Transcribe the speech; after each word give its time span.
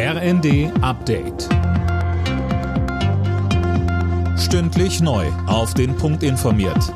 RND 0.00 0.70
Update. 0.80 1.48
Stündlich 4.38 5.00
neu. 5.00 5.26
Auf 5.48 5.74
den 5.74 5.96
Punkt 5.96 6.22
informiert. 6.22 6.94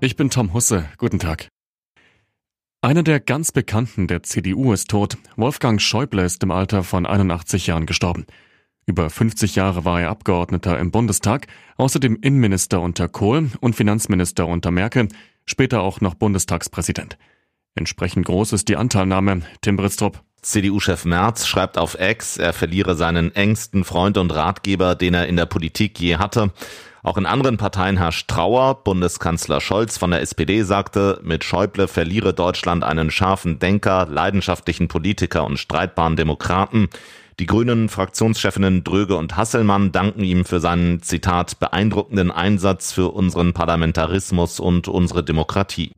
Ich 0.00 0.16
bin 0.16 0.28
Tom 0.28 0.52
Husse. 0.52 0.86
Guten 0.98 1.20
Tag. 1.20 1.46
Einer 2.82 3.04
der 3.04 3.20
ganz 3.20 3.52
Bekannten 3.52 4.08
der 4.08 4.24
CDU 4.24 4.72
ist 4.72 4.90
tot. 4.90 5.16
Wolfgang 5.36 5.80
Schäuble 5.80 6.24
ist 6.24 6.42
im 6.42 6.50
Alter 6.50 6.82
von 6.82 7.06
81 7.06 7.68
Jahren 7.68 7.86
gestorben. 7.86 8.26
Über 8.86 9.08
50 9.08 9.54
Jahre 9.54 9.84
war 9.84 10.00
er 10.00 10.10
Abgeordneter 10.10 10.80
im 10.80 10.90
Bundestag, 10.90 11.46
außerdem 11.76 12.18
Innenminister 12.20 12.80
unter 12.80 13.06
Kohl 13.06 13.52
und 13.60 13.76
Finanzminister 13.76 14.48
unter 14.48 14.72
Merkel, 14.72 15.06
später 15.44 15.82
auch 15.82 16.00
noch 16.00 16.14
Bundestagspräsident. 16.14 17.16
Entsprechend 17.76 18.26
groß 18.26 18.54
ist 18.54 18.66
die 18.66 18.76
Anteilnahme. 18.76 19.42
Tim 19.60 19.76
Bristrup. 19.76 20.25
CDU-Chef 20.46 21.04
Merz 21.04 21.46
schreibt 21.46 21.76
auf 21.76 21.98
Ex, 21.98 22.36
er 22.36 22.52
verliere 22.52 22.94
seinen 22.94 23.34
engsten 23.34 23.82
Freund 23.82 24.16
und 24.16 24.32
Ratgeber, 24.32 24.94
den 24.94 25.12
er 25.12 25.26
in 25.26 25.36
der 25.36 25.46
Politik 25.46 25.98
je 25.98 26.16
hatte. 26.16 26.52
Auch 27.02 27.16
in 27.18 27.26
anderen 27.26 27.56
Parteien 27.56 27.96
herrscht 27.96 28.28
Trauer. 28.28 28.82
Bundeskanzler 28.84 29.60
Scholz 29.60 29.98
von 29.98 30.12
der 30.12 30.22
SPD 30.22 30.62
sagte, 30.62 31.20
mit 31.24 31.42
Schäuble 31.42 31.88
verliere 31.88 32.32
Deutschland 32.32 32.84
einen 32.84 33.10
scharfen 33.10 33.58
Denker, 33.58 34.06
leidenschaftlichen 34.08 34.86
Politiker 34.86 35.44
und 35.44 35.58
streitbaren 35.58 36.14
Demokraten. 36.14 36.88
Die 37.38 37.46
grünen 37.46 37.88
Fraktionschefinnen 37.88 38.82
Dröge 38.82 39.16
und 39.16 39.36
Hasselmann 39.36 39.92
danken 39.92 40.22
ihm 40.22 40.44
für 40.44 40.58
seinen, 40.58 41.02
Zitat, 41.02 41.58
beeindruckenden 41.58 42.30
Einsatz 42.30 42.92
für 42.92 43.08
unseren 43.08 43.52
Parlamentarismus 43.52 44.58
und 44.58 44.88
unsere 44.88 45.22
Demokratie. 45.22 45.92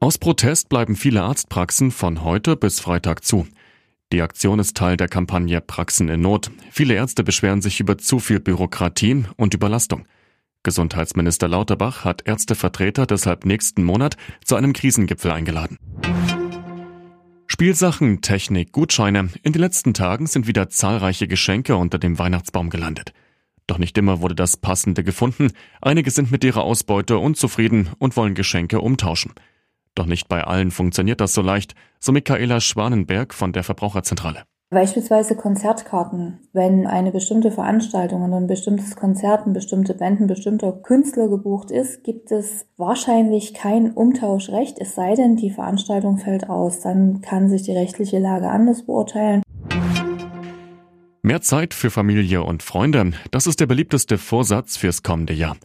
Aus 0.00 0.16
Protest 0.16 0.68
bleiben 0.68 0.94
viele 0.94 1.22
Arztpraxen 1.24 1.90
von 1.90 2.22
heute 2.22 2.54
bis 2.54 2.78
Freitag 2.78 3.24
zu. 3.24 3.48
Die 4.12 4.22
Aktion 4.22 4.60
ist 4.60 4.76
Teil 4.76 4.96
der 4.96 5.08
Kampagne 5.08 5.60
Praxen 5.60 6.08
in 6.08 6.20
Not. 6.20 6.52
Viele 6.70 6.94
Ärzte 6.94 7.24
beschweren 7.24 7.62
sich 7.62 7.80
über 7.80 7.98
zu 7.98 8.20
viel 8.20 8.38
Bürokratie 8.38 9.24
und 9.36 9.54
Überlastung. 9.54 10.06
Gesundheitsminister 10.62 11.48
Lauterbach 11.48 12.04
hat 12.04 12.22
Ärztevertreter 12.28 13.06
deshalb 13.06 13.44
nächsten 13.44 13.82
Monat 13.82 14.16
zu 14.44 14.54
einem 14.54 14.72
Krisengipfel 14.72 15.32
eingeladen. 15.32 15.78
Spielsachen, 17.48 18.20
Technik, 18.20 18.70
Gutscheine. 18.70 19.30
In 19.42 19.52
den 19.52 19.60
letzten 19.60 19.94
Tagen 19.94 20.28
sind 20.28 20.46
wieder 20.46 20.70
zahlreiche 20.70 21.26
Geschenke 21.26 21.74
unter 21.74 21.98
dem 21.98 22.20
Weihnachtsbaum 22.20 22.70
gelandet. 22.70 23.12
Doch 23.66 23.78
nicht 23.78 23.98
immer 23.98 24.20
wurde 24.20 24.36
das 24.36 24.56
Passende 24.56 25.02
gefunden. 25.02 25.50
Einige 25.82 26.12
sind 26.12 26.30
mit 26.30 26.44
ihrer 26.44 26.62
Ausbeute 26.62 27.18
unzufrieden 27.18 27.90
und 27.98 28.16
wollen 28.16 28.34
Geschenke 28.34 28.80
umtauschen. 28.80 29.32
Doch 29.98 30.06
nicht 30.06 30.28
bei 30.28 30.44
allen 30.44 30.70
funktioniert 30.70 31.20
das 31.20 31.34
so 31.34 31.42
leicht, 31.42 31.74
so 31.98 32.12
Michaela 32.12 32.60
Schwanenberg 32.60 33.34
von 33.34 33.52
der 33.52 33.64
Verbraucherzentrale. 33.64 34.44
Beispielsweise 34.70 35.34
Konzertkarten. 35.34 36.38
Wenn 36.52 36.86
eine 36.86 37.10
bestimmte 37.10 37.50
Veranstaltung 37.50 38.22
und 38.22 38.32
ein 38.32 38.46
bestimmtes 38.46 38.94
Konzert, 38.94 39.44
eine 39.44 39.54
bestimmte 39.54 39.94
Band, 39.94 40.20
ein 40.20 40.28
bestimmter 40.28 40.70
Künstler 40.70 41.26
gebucht 41.26 41.72
ist, 41.72 42.04
gibt 42.04 42.30
es 42.30 42.66
wahrscheinlich 42.76 43.54
kein 43.54 43.90
Umtauschrecht, 43.90 44.78
es 44.78 44.94
sei 44.94 45.16
denn, 45.16 45.34
die 45.34 45.50
Veranstaltung 45.50 46.18
fällt 46.18 46.48
aus. 46.48 46.78
Dann 46.78 47.20
kann 47.20 47.48
sich 47.48 47.62
die 47.62 47.72
rechtliche 47.72 48.20
Lage 48.20 48.50
anders 48.50 48.86
beurteilen. 48.86 49.42
Mehr 51.22 51.40
Zeit 51.40 51.74
für 51.74 51.90
Familie 51.90 52.44
und 52.44 52.62
Freunde, 52.62 53.14
das 53.32 53.48
ist 53.48 53.58
der 53.58 53.66
beliebteste 53.66 54.16
Vorsatz 54.16 54.76
fürs 54.76 55.02
kommende 55.02 55.32
Jahr. 55.32 55.56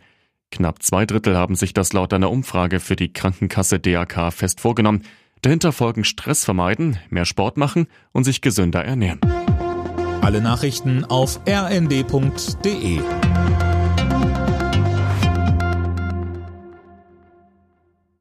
Knapp 0.54 0.84
zwei 0.84 1.08
Drittel 1.08 1.36
haben 1.36 1.56
sich 1.56 1.74
das 1.74 1.94
laut 1.94 2.14
einer 2.14 2.30
Umfrage 2.30 2.80
für 2.80 2.96
die 2.96 3.12
Krankenkasse 3.12 3.80
DAK 3.80 4.32
fest 4.32 4.62
vorgenommen. 4.62 5.02
Dahinter 5.42 5.72
folgen 5.72 6.04
Stress 6.04 6.46
vermeiden, 6.46 7.00
mehr 7.10 7.26
Sport 7.26 7.58
machen 7.58 7.88
und 8.12 8.24
sich 8.24 8.40
gesünder 8.40 8.86
ernähren. 8.86 9.20
Alle 10.22 10.42
Nachrichten 10.42 11.06
auf 11.06 11.40
rnd.de 11.50 13.02